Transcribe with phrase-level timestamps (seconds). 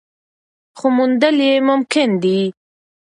[0.77, 2.39] خو موندل یې ممکن دي.